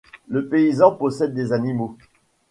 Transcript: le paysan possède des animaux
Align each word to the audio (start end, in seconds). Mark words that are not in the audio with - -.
le 0.27 0.47
paysan 0.47 0.93
possède 0.93 1.35
des 1.35 1.53
animaux 1.53 1.95